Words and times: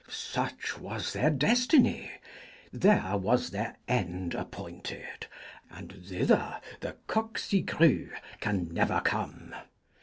Such 0.09 0.79
was 0.79 1.13
their 1.13 1.29
destiny; 1.29 2.09
there 2.73 3.15
was 3.17 3.51
their 3.51 3.75
end 3.87 4.33
appointed, 4.33 5.27
and 5.69 5.93
thither 6.07 6.59
the 6.79 6.95
Coqcigrues 7.07 8.09
can 8.39 8.69
never 8.73 9.01
come. 9.05 9.53